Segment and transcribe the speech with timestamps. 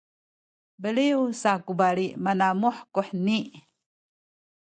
[0.81, 3.39] beliw sa ku bali manamuh kuheni